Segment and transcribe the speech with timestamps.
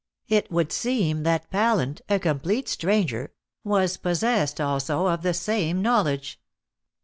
[0.27, 6.41] It would seem that Pallant a complete stranger was possessed also of the same knowledge.